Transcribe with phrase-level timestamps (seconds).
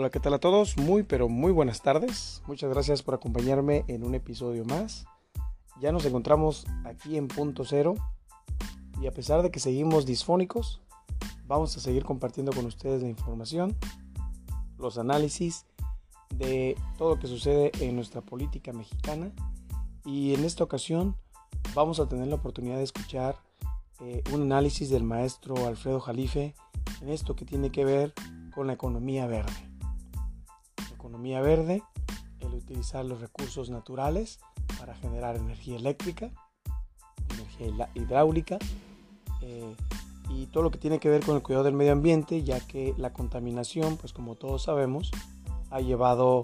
[0.00, 0.78] Hola, ¿qué tal a todos?
[0.78, 2.42] Muy, pero muy buenas tardes.
[2.46, 5.04] Muchas gracias por acompañarme en un episodio más.
[5.78, 7.96] Ya nos encontramos aquí en punto cero
[8.98, 10.80] y a pesar de que seguimos disfónicos,
[11.46, 13.76] vamos a seguir compartiendo con ustedes la información,
[14.78, 15.66] los análisis
[16.34, 19.30] de todo lo que sucede en nuestra política mexicana
[20.06, 21.14] y en esta ocasión
[21.74, 23.36] vamos a tener la oportunidad de escuchar
[24.00, 26.54] eh, un análisis del maestro Alfredo Jalife
[27.02, 28.14] en esto que tiene que ver
[28.54, 29.69] con la economía verde
[31.10, 31.82] economía verde,
[32.38, 34.38] el utilizar los recursos naturales
[34.78, 36.30] para generar energía eléctrica,
[37.34, 38.58] energía hidráulica
[39.42, 39.74] eh,
[40.28, 42.94] y todo lo que tiene que ver con el cuidado del medio ambiente, ya que
[42.96, 45.10] la contaminación, pues como todos sabemos,
[45.70, 46.42] ha llevado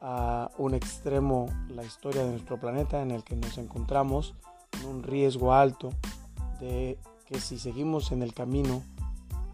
[0.00, 4.34] a un extremo la historia de nuestro planeta en el que nos encontramos
[4.80, 5.90] en un riesgo alto
[6.58, 8.82] de que si seguimos en el camino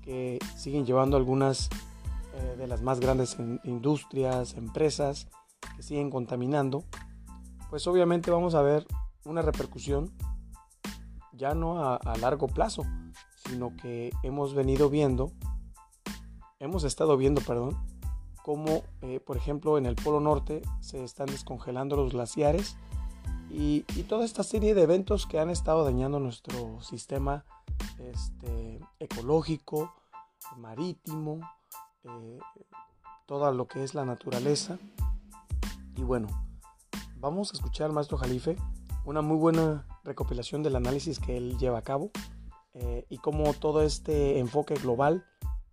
[0.03, 1.69] que siguen llevando algunas
[2.37, 5.29] eh, de las más grandes industrias, empresas
[5.77, 6.85] que siguen contaminando,
[7.71, 8.87] pues obviamente vamos a ver
[9.25, 10.13] una repercusión
[11.33, 12.85] ya no a, largo plazo,
[13.47, 15.33] sino que hemos venido viendo,
[16.59, 17.77] hemos estado viendo, perdón,
[18.43, 22.77] cómo, eh, por ejemplo, en el Polo Norte se están descongelando los glaciares
[23.51, 27.45] y, y, toda esta serie de eventos que han estado dañando nuestro sistema
[27.99, 29.93] este, ecológico,
[30.57, 31.41] marítimo,
[32.05, 32.39] eh,
[33.27, 34.79] todo lo que es la naturaleza.
[35.97, 36.29] Y bueno,
[37.17, 38.57] vamos a escuchar maestro Jalife
[39.05, 42.11] una muy buena recopilación del análisis que él lleva a cabo
[42.73, 45.27] eh, y cómo todo este enfoque global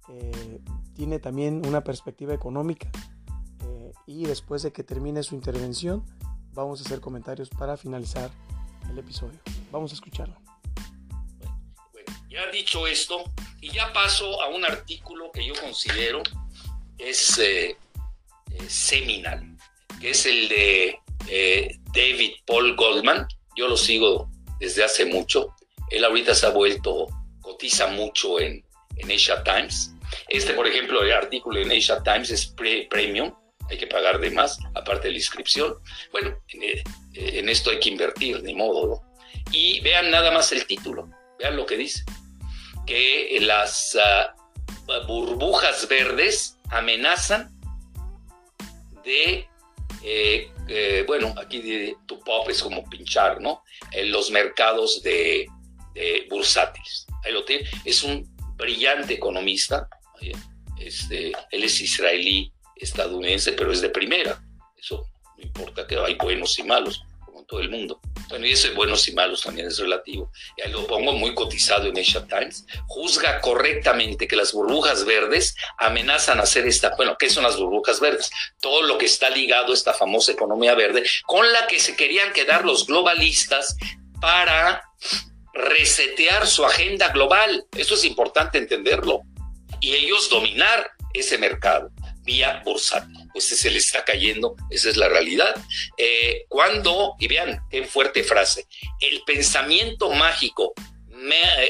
[0.10, 0.62] eh,
[0.94, 2.90] tiene también una perspectiva económica.
[4.06, 6.04] y después de que termine su intervención,
[6.54, 8.30] vamos a hacer comentarios para finalizar
[8.90, 9.40] el episodio.
[9.72, 10.41] Vamos a escucharlo.
[12.52, 13.24] Dicho esto,
[13.62, 16.22] y ya paso a un artículo que yo considero
[16.98, 17.78] es eh, eh,
[18.67, 19.56] seminal,
[20.02, 23.26] que es el de eh, David Paul Goldman.
[23.56, 24.30] Yo lo sigo
[24.60, 25.56] desde hace mucho.
[25.90, 27.08] Él ahorita se ha vuelto,
[27.40, 28.66] cotiza mucho en,
[28.98, 29.94] en Asia Times.
[30.28, 32.54] Este, por ejemplo, el artículo en Asia Times es
[32.90, 33.34] premium,
[33.70, 35.76] hay que pagar de más, aparte de la inscripción.
[36.11, 39.14] Bueno, en, esto hay que invertir, ni modo, ¿no?
[39.54, 41.10] Y vean nada más el título,
[41.40, 42.04] vean lo que dice
[42.86, 44.36] que las ah,
[45.08, 47.52] burbujas verdes amenazan
[49.03, 49.47] de,
[50.03, 53.64] eh, eh, bueno, aquí tu pop es como pinchar, ¿no?
[53.92, 55.47] En los mercados de,
[56.30, 57.05] bursátiles.
[57.23, 57.69] Ahí lo tiene.
[57.83, 58.25] Es un
[58.55, 59.89] brillante economista.
[60.80, 64.42] Este, él es israelí, estadounidense, pero es de primera.
[64.77, 65.05] Eso
[65.37, 67.99] no importa que hay buenos y malos, como en todo el mundo.
[68.31, 70.31] Bueno, y ese buenos y malos también es relativo.
[70.58, 72.65] Ya lo pongo muy cotizado en Asia Times.
[72.87, 76.95] Juzga correctamente que las burbujas verdes amenazan hacer esta.
[76.95, 78.31] Bueno, ¿qué son las burbujas verdes?
[78.61, 82.31] Todo lo que está ligado a esta famosa economía verde, con la que se querían
[82.31, 83.75] quedar los globalistas
[84.21, 84.81] para
[85.53, 87.65] resetear su agenda global.
[87.75, 89.23] Eso es importante entenderlo.
[89.81, 91.92] Y ellos dominar ese mercado
[92.23, 95.55] vía bursátil pues se le está cayendo, esa es la realidad.
[95.98, 98.67] Eh, cuando, y vean qué fuerte frase,
[98.99, 100.73] el pensamiento mágico,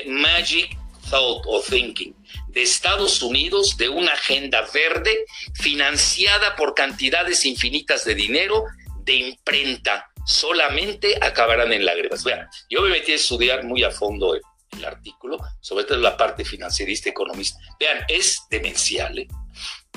[0.08, 0.78] magic
[1.10, 2.16] thought o thinking,
[2.48, 8.66] de Estados Unidos, de una agenda verde financiada por cantidades infinitas de dinero,
[9.04, 12.24] de imprenta, solamente acabarán en lágrimas.
[12.24, 14.42] Vean, yo me metí a estudiar muy a fondo el,
[14.86, 17.60] artículo, sobre todo la parte financierista economista.
[17.78, 19.20] Vean, es demencial.
[19.20, 19.28] ¿eh?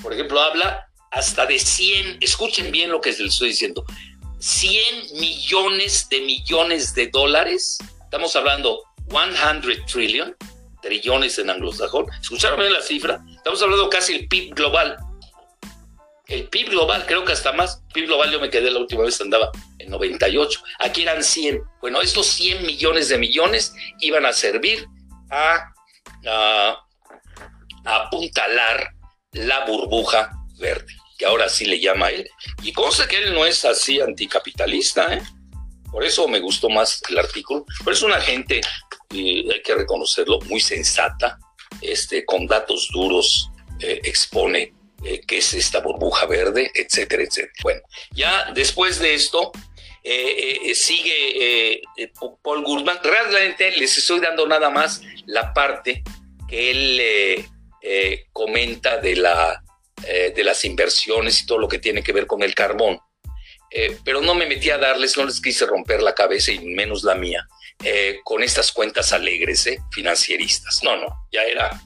[0.03, 3.84] Por ejemplo, habla hasta de 100, escuchen bien lo que les estoy diciendo,
[4.41, 10.37] 100 millones de millones de dólares, estamos hablando 100 trillion,
[10.82, 14.97] trillones en anglosajón, escucharon bien la cifra, estamos hablando casi el PIB global,
[16.26, 19.20] el PIB global, creo que hasta más, PIB global yo me quedé la última vez,
[19.20, 24.84] andaba en 98, aquí eran 100, bueno, estos 100 millones de millones iban a servir
[25.31, 25.73] a,
[26.26, 26.84] a
[27.84, 28.94] apuntalar
[29.34, 32.28] la burbuja verde que ahora sí le llama a él.
[32.62, 35.22] Y cosa que él no es así anticapitalista, ¿eh?
[35.90, 37.64] Por eso me gustó más el artículo.
[37.78, 38.60] Pero es una gente,
[39.10, 41.38] hay que reconocerlo, muy sensata,
[41.81, 43.50] este, con datos duros,
[43.81, 44.72] eh, expone
[45.04, 47.52] eh, qué es esta burbuja verde, etcétera, etcétera.
[47.62, 49.52] Bueno, ya después de esto,
[50.75, 51.81] sigue
[52.42, 52.98] Paul Guzmán.
[53.02, 56.02] Realmente les estoy dando nada más la parte
[56.48, 57.46] que él
[58.32, 59.64] comenta de la
[60.06, 62.98] eh, de las inversiones y todo lo que tiene que ver con el carbón.
[63.70, 67.04] Eh, pero no me metí a darles, no les quise romper la cabeza y menos
[67.04, 67.46] la mía,
[67.82, 70.82] eh, con estas cuentas alegres, financieristas.
[70.82, 71.81] No, no, ya era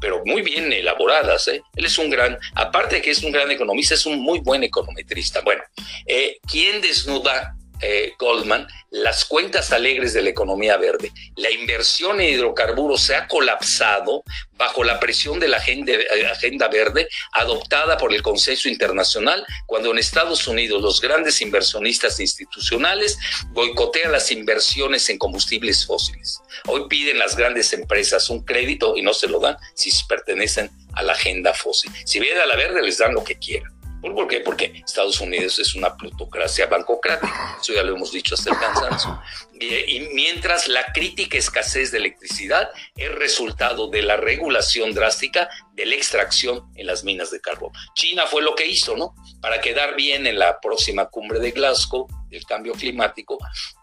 [0.00, 1.48] pero muy bien elaboradas.
[1.48, 1.62] ¿eh?
[1.74, 4.62] Él es un gran, aparte de que es un gran economista, es un muy buen
[4.62, 5.40] econometrista.
[5.42, 5.62] Bueno,
[6.06, 11.12] eh, ¿quién desnuda eh, Goldman las cuentas alegres de la economía verde.
[11.36, 14.22] La inversión en hidrocarburos se ha colapsado
[14.56, 19.90] bajo la presión de la agenda, eh, agenda, verde adoptada por el consenso internacional cuando
[19.90, 23.18] en Estados Unidos los grandes inversionistas institucionales
[23.50, 26.40] boicotean las inversiones en combustibles fósiles.
[26.66, 31.02] Hoy piden las grandes empresas un crédito y no se lo dan si pertenecen a
[31.02, 31.92] la agenda fósil.
[32.04, 33.77] Si vienen a la verde les dan lo que quieran.
[34.00, 34.40] ¿Por qué?
[34.40, 39.20] Porque Estados Unidos es una plutocracia bancocrática, eso ya lo hemos dicho hasta el cansancio.
[39.60, 45.96] Y, mientras la crítica escasez de electricidad es resultado de la regulación drástica de la
[45.96, 47.72] extracción en las minas de carbón.
[47.94, 49.14] China fue lo que hizo, ¿no?
[49.40, 53.38] Para quedar bien en la próxima cumbre de Glasgow del cambio climático,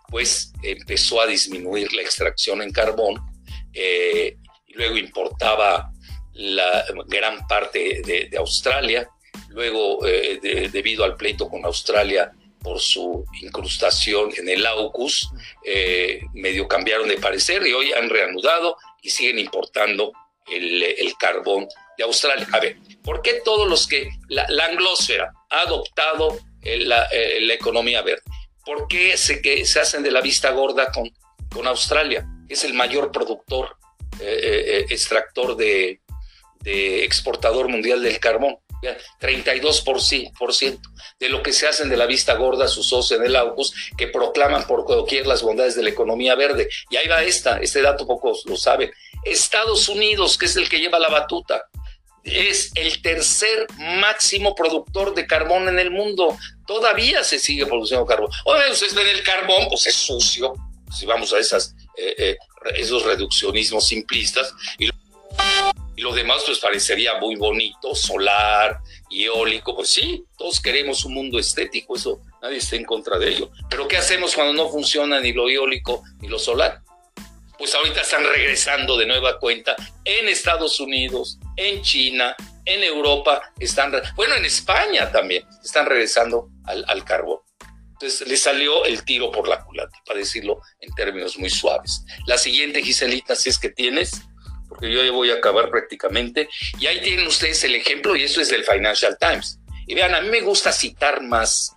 [0.09, 3.21] pues empezó a disminuir la extracción en carbón
[3.73, 5.91] eh, y luego importaba
[6.33, 9.09] la gran parte de Australia
[9.55, 12.29] Luego, eh, debido al pleito con Australia
[12.61, 15.29] por su incrustación en el AUKUS,
[15.63, 20.11] eh, medio cambiaron de parecer y hoy han reanudado y siguen importando
[20.51, 22.45] el, carbón de Australia.
[22.51, 27.07] A ver, ¿por qué todos los que la, anglosfera ha adoptado eh, la,
[27.53, 28.23] economía verde?
[28.65, 31.09] ¿Por qué se, que se hacen de la vista gorda con,
[31.49, 32.27] con Australia?
[32.49, 33.77] Es el mayor productor,
[34.19, 36.01] extractor de,
[36.59, 38.57] de exportador mundial del carbón.
[39.19, 40.79] 32%
[41.19, 44.07] de lo que se hacen de la vista gorda sus socios en el AUCUS, que
[44.07, 46.69] proclaman por cualquier las bondades de la economía verde.
[46.89, 48.91] Y ahí va esta, este dato pocos lo saben.
[49.23, 51.63] Estados Unidos, que es el que lleva la batuta,
[52.23, 56.37] es el tercer máximo productor de carbón en el mundo.
[56.65, 58.31] Todavía se sigue produciendo carbón.
[58.71, 60.53] Ustedes ven el carbón, pues es sucio,
[60.91, 62.37] si vamos a esas, eh, eh,
[62.75, 64.53] esos reduccionismos simplistas.
[64.79, 64.89] Y
[65.95, 68.79] y lo demás pues parecería muy bonito, solar,
[69.23, 73.51] eólico, pues sí, todos queremos un mundo estético, eso nadie está en contra de ello.
[73.69, 76.81] Pero ¿qué hacemos cuando no funciona ni lo eólico ni lo solar?
[77.57, 83.93] Pues ahorita están regresando de nueva cuenta en Estados Unidos, en China, en Europa, están,
[84.15, 87.39] bueno, en España también, están regresando al, al carbón.
[87.93, 92.03] Entonces le salió el tiro por la culata, para decirlo en términos muy suaves.
[92.27, 94.21] La siguiente, Giselita, si es que tienes,
[94.75, 96.49] porque yo ya voy a acabar prácticamente.
[96.79, 99.59] Y ahí tienen ustedes el ejemplo, y eso es del Financial Times.
[99.87, 101.75] Y vean, a mí me gusta citar más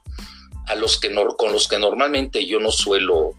[0.67, 3.35] a los que con los que normalmente yo no suelo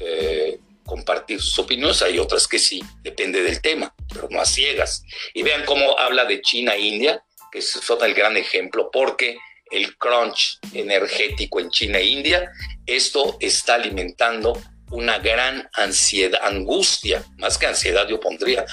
[0.00, 2.02] eh, compartir sus opiniones.
[2.02, 5.02] Hay otras que sí, depende del tema, pero no a ciegas.
[5.34, 9.38] Y vean cómo habla de China e India, que es el gran ejemplo, porque
[9.70, 12.50] el crunch energético en China e India,
[12.86, 14.60] esto está alimentando
[14.90, 18.64] una gran ansiedad, angustia, más que ansiedad yo pondría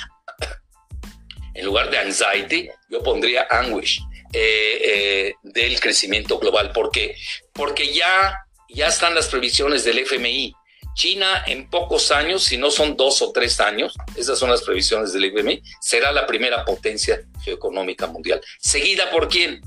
[1.56, 4.02] en lugar de anxiety, yo pondría anguish
[4.34, 6.72] eh, eh, del crecimiento global.
[6.74, 7.16] ¿Por qué?
[7.54, 10.54] Porque ya, ya están las previsiones del FMI.
[10.96, 15.12] China en pocos años, si no son dos o tres años, esas son las previsiones
[15.12, 18.42] del FMI, será la primera potencia geoeconómica mundial.
[18.60, 19.62] ¿Seguida por quién?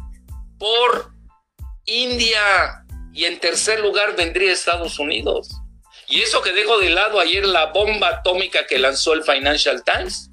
[0.58, 1.12] Por
[1.84, 2.84] India.
[3.12, 5.50] Y en tercer lugar vendría Estados Unidos.
[6.08, 10.30] Y eso que dejo de lado ayer la bomba atómica que lanzó el Financial Times,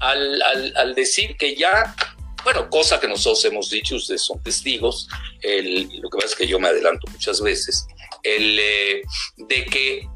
[0.00, 1.94] al, decir que ya,
[2.44, 5.08] bueno, cosa que nosotros hemos dicho, ustedes son testigos,
[5.42, 7.86] lo que pasa es que yo me adelanto muchas veces,
[8.22, 9.02] el, eh,
[9.36, 10.08] de que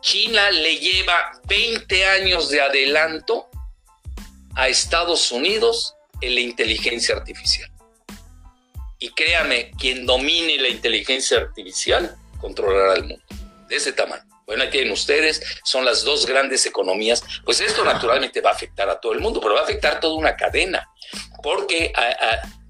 [0.00, 3.48] China le lleva 20 años de adelanto
[4.54, 7.70] a Estados Unidos en la inteligencia artificial.
[8.98, 13.24] Y créame, quien domine la inteligencia artificial controlará el mundo,
[13.68, 14.33] de ese tamaño.
[14.46, 17.22] Bueno, ahí tienen ustedes, son las dos grandes economías.
[17.44, 20.14] Pues esto naturalmente va a afectar a todo el mundo, pero va a afectar toda
[20.14, 20.88] una cadena,
[21.42, 21.92] porque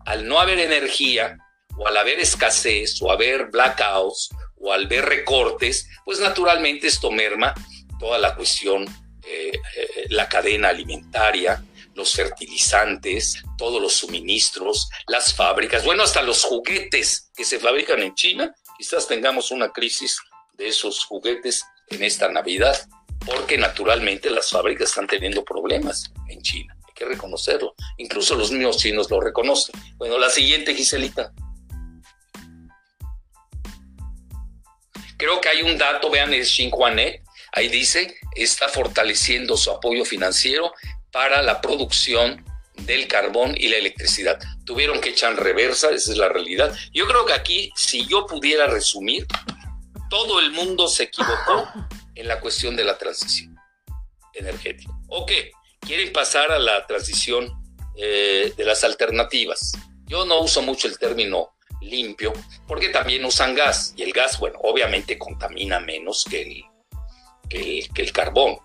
[0.04, 1.38] al no haber energía,
[1.76, 7.54] o al haber escasez, o haber blackouts, o al ver recortes, pues naturalmente esto merma
[7.98, 8.84] toda la cuestión,
[9.26, 11.62] eh, eh, la cadena alimentaria,
[11.94, 18.14] los fertilizantes, todos los suministros, las fábricas, bueno, hasta los juguetes que se fabrican en
[18.14, 20.20] China, quizás tengamos una crisis
[20.56, 22.76] de esos juguetes en esta Navidad,
[23.24, 26.76] porque naturalmente las fábricas están teniendo problemas en China.
[26.86, 27.74] Hay que reconocerlo.
[27.98, 29.74] Incluso los mismos chinos lo reconocen.
[29.96, 31.32] Bueno, la siguiente, Giselita.
[35.16, 40.72] Creo que hay un dato, vean, es Xinhuanet, ahí dice, está fortaleciendo su apoyo financiero
[41.12, 42.44] para la producción
[42.74, 44.38] del carbón y la electricidad.
[44.64, 46.76] Tuvieron que echar reversa, esa es la realidad.
[46.92, 49.26] Yo creo que aquí, si yo pudiera resumir,
[50.14, 51.68] todo el mundo se equivocó
[52.14, 53.58] en la cuestión de la transición
[54.32, 54.92] energética.
[55.08, 55.50] ¿O qué?
[55.80, 57.52] quieren pasar a la transición
[57.96, 59.72] eh, de las alternativas.
[60.06, 62.32] Yo no uso mucho el término limpio
[62.68, 66.64] porque también usan gas y el gas, bueno, obviamente contamina menos que el,
[67.48, 68.56] que el, carbón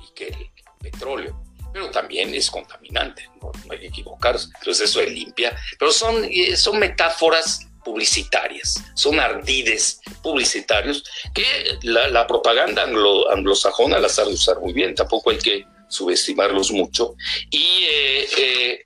[0.00, 1.40] y que el petróleo,
[1.72, 4.48] pero también es contaminante, no, hay que equivocarse.
[4.58, 11.02] Entonces eso es limpia, pero son, eh, son metáforas publicitarias, son ardides publicitarios
[11.34, 11.44] que
[11.82, 17.16] la, propaganda anglosajona las sabe usar muy bien, tampoco hay que subestimarlos mucho.
[17.50, 18.80] Y, eh, eh,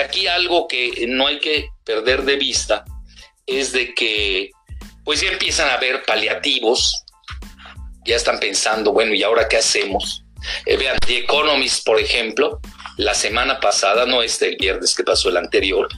[0.00, 2.84] aquí algo que no hay que perder de vista
[3.46, 4.50] es de que
[5.04, 7.04] pues ya empiezan a haber paliativos,
[8.06, 10.24] ya están pensando, bueno, ¿y ahora qué hacemos?
[10.66, 12.60] Eh, vean, The Economist, por ejemplo,
[12.96, 15.88] la semana pasada, no este el viernes que pasó el anterior,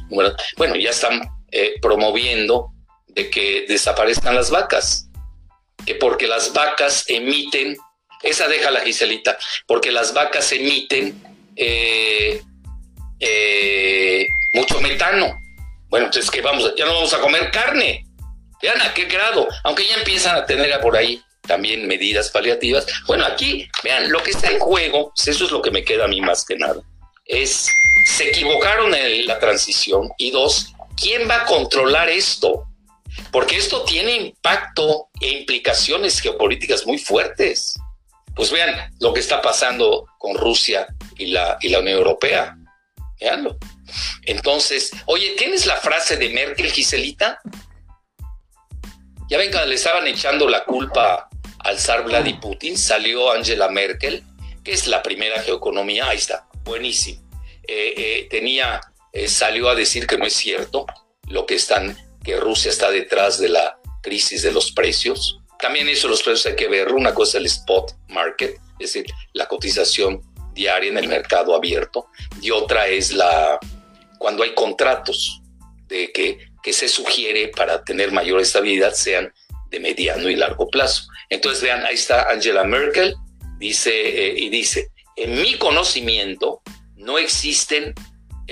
[0.56, 1.20] bueno, ya están
[1.52, 2.72] eh, promoviendo
[3.06, 5.08] de que desaparezcan las vacas,
[5.86, 7.76] que porque las vacas emiten,
[8.22, 11.22] esa deja la Giselita, porque las vacas emiten
[11.56, 12.40] eh,
[14.54, 15.38] mucho metano.
[15.88, 18.06] Bueno, entonces que vamos, ya no vamos a comer carne.
[18.62, 22.86] Vean a qué grado, aunque ya empiezan a tener por ahí también medidas paliativas.
[23.06, 26.04] Bueno, aquí, vean, lo que está en juego, pues eso es lo que me queda
[26.04, 26.80] a mí más que nada,
[27.24, 27.68] es,
[28.06, 32.68] se equivocaron en la transición y dos, ¿quién va a controlar esto?
[33.30, 37.78] Porque esto tiene impacto e implicaciones geopolíticas muy fuertes.
[38.34, 40.86] Pues vean lo que está pasando con Rusia
[41.18, 42.56] y la, y la Unión Europea.
[43.20, 43.58] Veanlo.
[44.24, 47.40] Entonces, oye, ¿tienes la frase de Merkel, Giselita?
[49.28, 51.28] Ya ven le estaban echando la culpa
[51.60, 54.24] al zar Vladimir Putin, salió Angela Merkel,
[54.64, 57.22] que es la primera geoeconomía, ahí está, buenísimo.
[57.66, 58.80] Eh, eh, tenía,
[59.12, 60.86] eh, salió a decir que no es cierto
[61.28, 65.38] lo que están, que Rusia está detrás de la crisis de los precios.
[65.58, 66.92] También eso los precios hay que ver.
[66.92, 70.22] Una cosa es el spot market, es decir, la cotización
[70.54, 72.08] diaria en el mercado abierto,
[72.40, 73.58] y otra es la,
[74.18, 75.40] cuando hay contratos
[75.86, 79.32] de que, que se sugiere para tener mayor estabilidad sean
[79.70, 81.04] de mediano y largo plazo.
[81.30, 83.14] Entonces vean, ahí está Angela Merkel,
[83.58, 86.62] dice eh, y dice, en mi conocimiento
[86.96, 87.94] no existen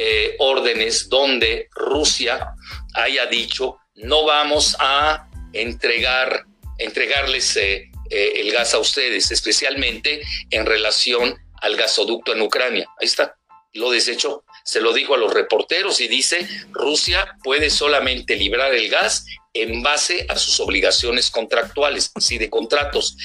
[0.03, 2.55] eh, órdenes donde Rusia
[2.95, 6.47] haya dicho no vamos a entregar
[6.79, 12.89] entregarles eh, el gas a ustedes, especialmente en relación al gasoducto en Ucrania.
[12.99, 13.37] Ahí está,
[13.75, 18.89] lo desechó se lo dijo a los reporteros y dice, Rusia puede solamente librar el
[18.89, 23.17] gas en base a sus obligaciones contractuales, así de contratos.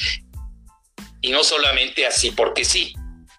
[1.22, 2.94] Y no solamente así porque sí.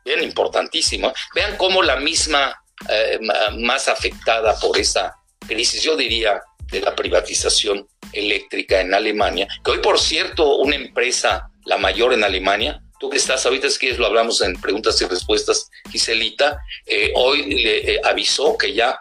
[0.05, 1.13] Vean, importantísimo.
[1.35, 3.19] Vean cómo la misma eh,
[3.59, 5.17] más afectada por esa
[5.47, 11.51] crisis, yo diría, de la privatización eléctrica en Alemania, que hoy, por cierto, una empresa,
[11.65, 15.07] la mayor en Alemania, tú que estás ahorita, es que lo hablamos en preguntas y
[15.07, 19.01] respuestas, Giselita, eh, hoy le eh, avisó que ya,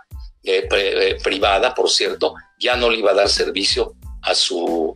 [1.24, 4.96] privada, por cierto, ya no le iba a dar servicio a su,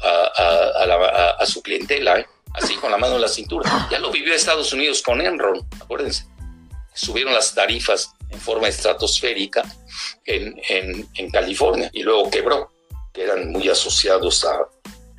[0.00, 3.88] a, su clientela, así con la mano en la cintura.
[3.92, 6.26] Ya lo vivió Estados Unidos con Enron, acuérdense.
[6.94, 9.62] Subieron las tarifas en forma estratosférica
[10.24, 12.70] en, en, California y luego quebró,
[13.12, 14.68] que eran muy asociados a,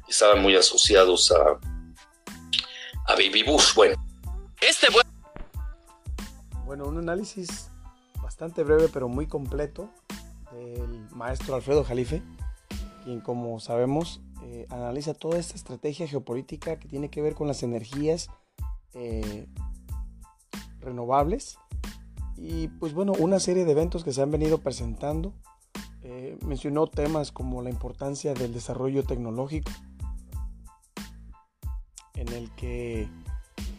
[0.07, 1.59] estaban muy asociados a,
[3.07, 3.73] a Baby Bush.
[3.75, 3.95] Bueno,
[4.61, 4.87] este
[6.65, 7.69] bueno, un análisis
[8.21, 9.89] bastante breve pero muy completo
[10.51, 12.21] del maestro Alfredo Jalife,
[13.03, 17.63] quien como sabemos eh, analiza toda esta estrategia geopolítica que tiene que ver con las
[17.63, 18.29] energías
[18.93, 19.47] eh,
[20.79, 21.57] renovables
[22.41, 25.33] y pues bueno, una serie de eventos que se han venido presentando.
[26.01, 29.69] Eh, mencionó temas como la importancia del desarrollo tecnológico,
[32.15, 33.09] en el que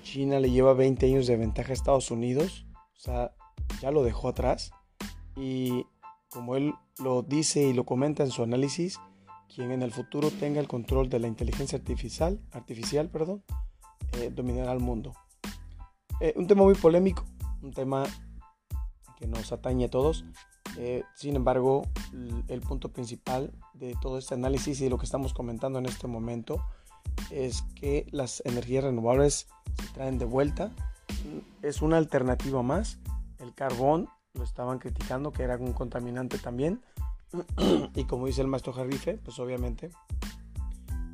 [0.02, 3.32] China le lleva 20 años de ventaja a Estados Unidos, o sea,
[3.80, 4.72] ya lo dejó atrás.
[5.36, 5.86] Y
[6.28, 9.00] como él lo dice y lo comenta en su análisis,
[9.52, 13.42] quien en el futuro tenga el control de la inteligencia artificial, artificial perdón,
[14.18, 15.14] eh, dominará el mundo.
[16.20, 17.24] Eh, un tema muy polémico,
[17.62, 18.04] un tema
[19.20, 20.24] que nos atañe a todos.
[20.76, 21.82] Eh, sin embargo,
[22.48, 26.06] el punto principal de todo este análisis y de lo que estamos comentando en este
[26.06, 26.64] momento
[27.30, 29.46] es que las energías renovables
[29.80, 30.72] se traen de vuelta.
[31.62, 32.98] Es una alternativa más.
[33.38, 36.82] El carbón lo estaban criticando que era un contaminante también.
[37.94, 39.90] y como dice el maestro Jarrife, pues obviamente,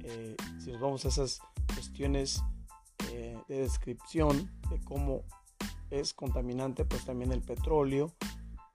[0.05, 1.41] eh, si nos vamos a esas
[1.75, 2.43] cuestiones
[3.11, 5.23] eh, de descripción de cómo
[5.91, 8.13] es contaminante, pues también el petróleo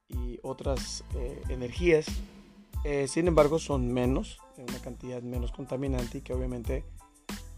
[0.07, 2.05] y otras eh, energías,
[3.07, 6.83] sin embargo, son menos, una cantidad menos contaminante y que obviamente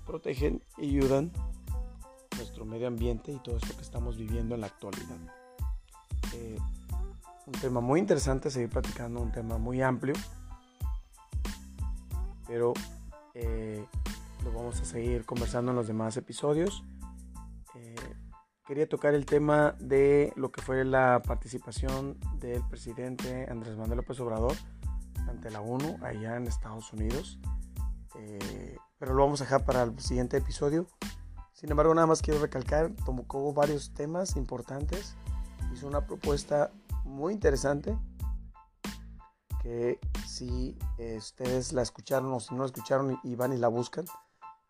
[0.06, 1.32] protegen y ayudan
[2.38, 5.18] nuestro medio ambiente y todo esto que estamos viviendo en la actualidad.
[6.34, 6.58] Eh,
[7.46, 10.16] un tema muy interesante, seguir platicando, un tema muy amplio,
[12.48, 12.74] pero
[13.34, 13.86] eh,
[14.44, 16.84] lo vamos a seguir conversando en los demás episodios.
[18.66, 24.18] Quería tocar el tema de lo que fue la participación del presidente Andrés Manuel López
[24.22, 24.54] Obrador
[25.28, 27.40] ante la ONU allá en Estados Unidos.
[28.16, 30.88] Eh, pero lo vamos a dejar para el siguiente episodio.
[31.52, 35.18] Sin embargo, nada más quiero recalcar, tomó varios temas importantes,
[35.74, 36.72] hizo una propuesta
[37.04, 37.98] muy interesante
[39.62, 43.68] que si eh, ustedes la escucharon o si no la escucharon y van y la
[43.68, 44.06] buscan,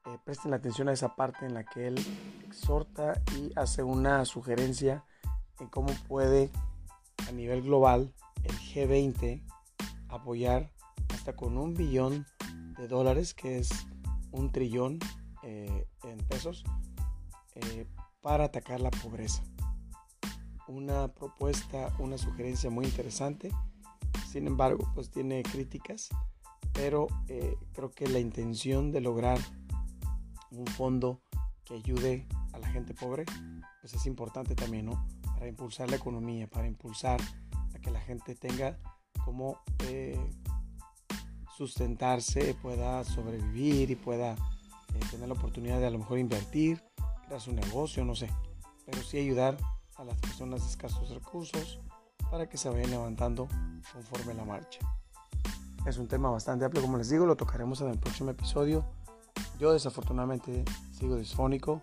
[0.06, 1.96] eh, presten atención a esa parte en la que él
[2.46, 5.04] exhorta y hace una sugerencia
[5.60, 6.52] en cómo puede
[7.28, 9.44] a nivel global el G20
[10.10, 10.72] apoyar
[11.14, 12.26] hasta con un billón
[12.78, 13.70] de dólares, que es
[14.32, 15.00] un trillón
[15.44, 16.64] eh, en pesos,
[18.22, 19.44] para atacar la pobreza.
[20.68, 23.52] Una propuesta, una sugerencia muy interesante
[24.34, 26.10] sin embargo, pues tiene críticas,
[26.74, 29.38] pero eh, creo que la intención de lograr
[30.58, 31.22] un fondo
[31.66, 33.26] que ayude a la gente pobre,
[33.82, 35.08] pues es importante también, ¿no?
[35.34, 37.20] Para impulsar la economía, para impulsar
[37.76, 38.78] a que la gente tenga
[39.26, 39.58] como
[39.88, 40.20] eh,
[41.58, 46.84] sustentarse, pueda sobrevivir y pueda eh, tener la oportunidad de a lo mejor invertir,
[47.26, 48.30] crear su negocio, no sé,
[48.86, 49.58] pero sí ayudar
[49.96, 51.80] a las personas de escasos recursos,
[52.34, 53.48] para que se vayan levantando
[53.94, 54.80] conforme la marcha.
[55.86, 58.84] Es un tema bastante amplio, como les digo, lo tocaremos en el próximo episodio.
[59.60, 61.82] Yo desafortunadamente sigo disfónico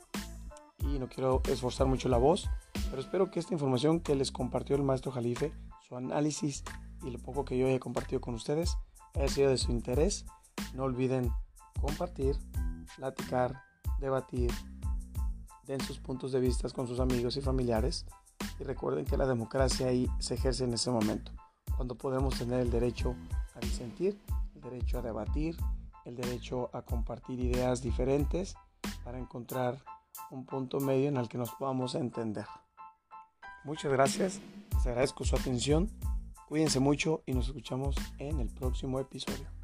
[0.80, 2.48] y no quiero esforzar mucho la voz,
[2.90, 5.52] pero espero que esta información que les compartió el maestro Jalife,
[5.88, 6.64] su análisis
[7.02, 8.76] y lo poco que yo haya compartido con ustedes,
[9.14, 10.26] haya sido de su interés.
[10.74, 11.32] No olviden
[11.80, 12.36] compartir,
[12.96, 13.62] platicar,
[14.00, 14.50] debatir,
[15.66, 18.06] den sus puntos de vista con sus amigos y familiares
[18.58, 21.32] y recuerden que la democracia ahí se ejerce en ese momento,
[21.76, 23.14] cuando podemos tener el derecho
[23.54, 24.18] a disentir,
[24.54, 25.56] el derecho a debatir,
[26.04, 28.54] el derecho a compartir ideas diferentes
[29.04, 29.76] para encontrar
[30.30, 32.46] un punto medio en el que nos podamos entender.
[33.64, 34.40] Muchas gracias,
[34.72, 35.90] les agradezco su atención,
[36.48, 39.59] cuídense mucho y nos escuchamos en el próximo episodio.